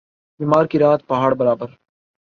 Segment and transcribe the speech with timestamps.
[0.39, 1.69] بیمار کی رات پہاڑ برابر